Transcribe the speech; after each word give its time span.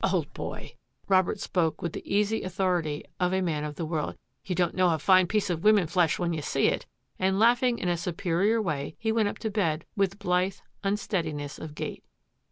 "Old 0.11 0.33
boy," 0.33 0.73
Robert 1.07 1.39
spoke 1.39 1.83
with 1.83 1.93
the 1.93 2.11
easy 2.11 2.41
authority 2.41 3.05
of 3.19 3.35
a 3.35 3.41
man 3.41 3.63
of 3.63 3.75
the 3.75 3.85
world," 3.85 4.17
you 4.47 4.55
don't 4.55 4.73
know 4.73 4.89
a 4.89 4.97
fine 4.97 5.27
piece 5.27 5.51
of 5.51 5.63
woman 5.63 5.85
flesh 5.85 6.17
when 6.17 6.33
you 6.33 6.41
see 6.41 6.65
it," 6.69 6.87
and 7.19 7.37
laugh 7.37 7.61
ing 7.61 7.77
in 7.77 7.87
a 7.87 7.95
superior 7.95 8.59
way, 8.59 8.95
he 8.97 9.11
went 9.11 9.27
up 9.29 9.37
to 9.37 9.51
bed 9.51 9.85
with 9.95 10.17
blithe 10.17 10.55
unsteadiness 10.83 11.59
of 11.59 11.75
gait. 11.75 12.03